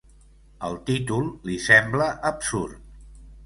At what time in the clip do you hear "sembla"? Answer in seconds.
1.67-2.11